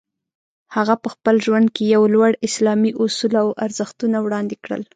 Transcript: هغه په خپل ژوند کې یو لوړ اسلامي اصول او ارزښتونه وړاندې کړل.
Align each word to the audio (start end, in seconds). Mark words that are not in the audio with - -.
هغه 0.75 0.95
په 1.03 1.07
خپل 1.13 1.35
ژوند 1.45 1.67
کې 1.75 1.83
یو 1.95 2.03
لوړ 2.13 2.31
اسلامي 2.47 2.91
اصول 3.03 3.33
او 3.43 3.47
ارزښتونه 3.65 4.17
وړاندې 4.21 4.55
کړل. 4.63 4.81